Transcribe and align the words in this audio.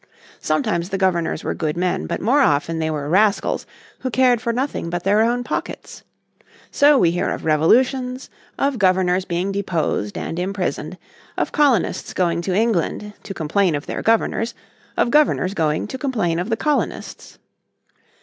Sometimes 0.39 0.89
the 0.89 0.97
governors 0.97 1.43
were 1.43 1.53
good 1.53 1.77
men, 1.77 2.07
but 2.07 2.19
more 2.19 2.39
often 2.41 2.79
they 2.79 2.89
were 2.89 3.07
rascals 3.07 3.67
who 3.99 4.09
cared 4.09 4.41
for 4.41 4.51
nothing 4.51 4.89
but 4.89 5.03
their 5.03 5.21
own 5.21 5.43
pockets. 5.43 6.01
So 6.71 6.97
we 6.97 7.11
hear 7.11 7.29
of 7.29 7.45
revolutions, 7.45 8.27
of 8.57 8.79
governors 8.79 9.25
being 9.25 9.51
deposed 9.51 10.17
and 10.17 10.39
imprisoned, 10.39 10.97
of 11.37 11.51
colonists 11.51 12.15
going 12.15 12.41
to 12.41 12.55
England 12.55 13.13
to 13.21 13.33
complain 13.35 13.75
of 13.75 13.85
their 13.85 14.01
governors, 14.01 14.55
of 14.97 15.11
governors 15.11 15.53
going 15.53 15.85
to 15.89 15.99
complain 15.99 16.39
of 16.39 16.49
the 16.49 16.57
colonists. 16.57 17.37